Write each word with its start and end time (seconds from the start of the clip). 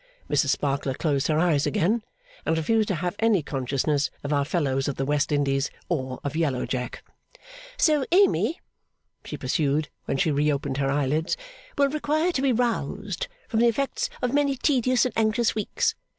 Mrs 0.27 0.47
Sparkler 0.49 0.95
closed 0.95 1.27
her 1.27 1.37
eyes 1.37 1.67
again, 1.67 2.01
and 2.43 2.57
refused 2.57 2.87
to 2.87 2.95
have 2.95 3.15
any 3.19 3.43
consciousness 3.43 4.09
of 4.23 4.33
our 4.33 4.43
fellows 4.43 4.87
of 4.87 4.95
the 4.95 5.05
West 5.05 5.31
Indies, 5.31 5.69
or 5.89 6.19
of 6.23 6.35
Yellow 6.35 6.65
Jack. 6.65 7.03
'So, 7.77 8.03
Amy,' 8.11 8.59
she 9.23 9.37
pursued, 9.37 9.89
when 10.05 10.17
she 10.17 10.31
reopened 10.31 10.77
her 10.77 10.89
eyelids, 10.89 11.37
'will 11.77 11.89
require 11.89 12.31
to 12.31 12.41
be 12.41 12.51
roused 12.51 13.27
from 13.47 13.59
the 13.59 13.67
effects 13.67 14.09
of 14.23 14.33
many 14.33 14.55
tedious 14.55 15.05
and 15.05 15.13
anxious 15.15 15.53
weeks. 15.53 15.93